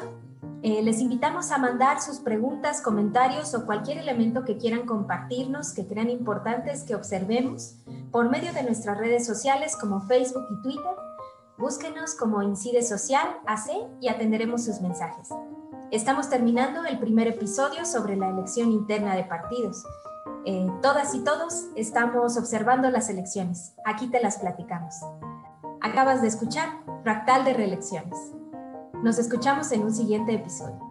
Eh, 0.64 0.82
les 0.82 1.00
invitamos 1.00 1.52
a 1.52 1.60
mandar 1.60 2.02
sus 2.02 2.20
preguntas, 2.20 2.82
comentarios 2.82 3.54
o 3.54 3.66
cualquier 3.66 4.00
elemento 4.00 4.46
que 4.46 4.58
quieran 4.58 4.86
compartirnos, 4.88 5.74
que 5.74 5.86
crean 5.86 6.10
importantes 6.10 6.84
que 6.84 6.96
observemos 6.96 7.76
por 8.12 8.30
medio 8.30 8.52
de 8.52 8.64
nuestras 8.64 8.98
redes 8.98 9.26
sociales 9.28 9.78
como 9.80 10.02
Facebook 10.02 10.46
y 10.52 10.62
Twitter. 10.64 10.96
Búsquenos 11.58 12.16
como 12.16 12.42
Incide 12.42 12.82
Social 12.82 13.28
AC 13.46 13.70
y 14.02 14.08
atenderemos 14.08 14.66
sus 14.66 14.82
mensajes. 14.82 15.30
Estamos 15.92 16.30
terminando 16.30 16.86
el 16.86 17.00
primer 17.00 17.28
episodio 17.28 17.84
sobre 17.84 18.16
la 18.16 18.30
elección 18.30 18.72
interna 18.72 19.16
de 19.16 19.24
partidos. 19.24 19.84
Eh, 20.46 20.68
todas 20.84 21.16
y 21.16 21.24
todos 21.24 21.66
estamos 21.76 22.38
observando 22.38 22.92
las 22.92 23.10
elecciones. 23.10 23.74
Aquí 23.86 24.08
te 24.08 24.22
las 24.22 24.38
platicamos. 24.38 24.94
Acabas 25.82 26.22
de 26.22 26.28
escuchar 26.28 26.70
Fractal 27.02 27.44
de 27.44 27.56
Reelecciones. 27.56 28.20
Nos 29.02 29.18
escuchamos 29.18 29.72
en 29.72 29.82
un 29.82 29.92
siguiente 29.92 30.36
episodio. 30.36 30.89